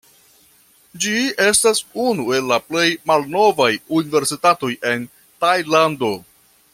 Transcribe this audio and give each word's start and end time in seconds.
Ĝi 1.03 1.17
estas 1.49 1.81
unu 2.07 2.25
el 2.39 2.49
la 2.53 2.59
plej 2.71 2.87
malnovaj 3.11 3.69
universitatoj 4.01 4.73
en 4.93 5.09
Tajlando. 5.45 6.15